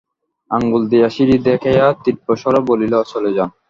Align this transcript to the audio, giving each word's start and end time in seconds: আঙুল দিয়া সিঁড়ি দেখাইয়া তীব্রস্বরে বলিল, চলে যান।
আঙুল 0.51 0.83
দিয়া 0.91 1.07
সিঁড়ি 1.15 1.35
দেখাইয়া 1.45 1.85
তীব্রস্বরে 2.03 2.59
বলিল, 2.69 2.93
চলে 3.11 3.31
যান। 3.37 3.49